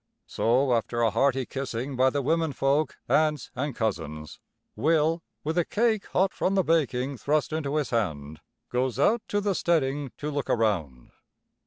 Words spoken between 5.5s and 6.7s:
a cake hot from the